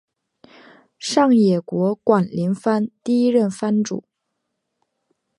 [0.97, 4.03] 上野国馆林藩第一任藩主。